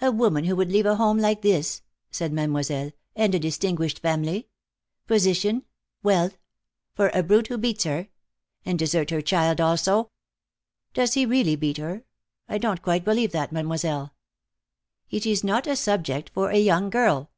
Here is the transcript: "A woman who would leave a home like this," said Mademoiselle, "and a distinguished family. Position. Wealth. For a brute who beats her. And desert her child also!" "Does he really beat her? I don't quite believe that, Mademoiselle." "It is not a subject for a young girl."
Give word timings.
"A 0.00 0.10
woman 0.10 0.44
who 0.44 0.56
would 0.56 0.72
leave 0.72 0.86
a 0.86 0.96
home 0.96 1.18
like 1.18 1.42
this," 1.42 1.82
said 2.10 2.32
Mademoiselle, 2.32 2.92
"and 3.14 3.34
a 3.34 3.38
distinguished 3.38 3.98
family. 3.98 4.48
Position. 5.06 5.64
Wealth. 6.02 6.38
For 6.94 7.08
a 7.10 7.22
brute 7.22 7.48
who 7.48 7.58
beats 7.58 7.84
her. 7.84 8.08
And 8.64 8.78
desert 8.78 9.10
her 9.10 9.20
child 9.20 9.60
also!" 9.60 10.12
"Does 10.94 11.12
he 11.12 11.26
really 11.26 11.56
beat 11.56 11.76
her? 11.76 12.04
I 12.48 12.56
don't 12.56 12.80
quite 12.80 13.04
believe 13.04 13.32
that, 13.32 13.52
Mademoiselle." 13.52 14.14
"It 15.10 15.26
is 15.26 15.44
not 15.44 15.66
a 15.66 15.76
subject 15.76 16.30
for 16.32 16.48
a 16.50 16.56
young 16.58 16.88
girl." 16.88 17.30